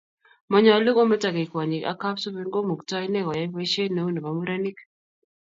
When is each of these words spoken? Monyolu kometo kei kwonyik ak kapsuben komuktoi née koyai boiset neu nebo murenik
Monyolu 0.51 0.89
kometo 0.97 1.27
kei 1.35 1.47
kwonyik 1.51 1.87
ak 1.91 1.97
kapsuben 2.01 2.47
komuktoi 2.53 3.07
née 3.13 3.25
koyai 3.25 3.51
boiset 3.53 3.89
neu 3.93 4.09
nebo 4.11 4.29
murenik 4.37 4.77